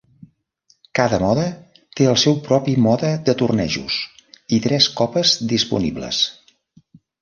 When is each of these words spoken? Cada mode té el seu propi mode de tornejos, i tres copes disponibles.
Cada 0.99 1.19
mode 1.23 1.43
té 1.99 2.07
el 2.13 2.17
seu 2.23 2.39
propi 2.49 2.75
mode 2.87 3.13
de 3.29 3.37
tornejos, 3.45 4.01
i 4.59 4.63
tres 4.67 4.93
copes 5.01 5.39
disponibles. 5.57 6.29